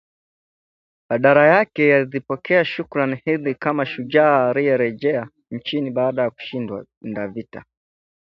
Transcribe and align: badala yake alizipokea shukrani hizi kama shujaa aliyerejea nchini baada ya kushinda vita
badala 1.09 1.45
yake 1.47 1.95
alizipokea 1.95 2.65
shukrani 2.65 3.21
hizi 3.25 3.55
kama 3.55 3.85
shujaa 3.85 4.49
aliyerejea 4.49 5.29
nchini 5.51 5.91
baada 5.91 6.21
ya 6.21 6.29
kushinda 6.29 6.85
vita 7.33 7.65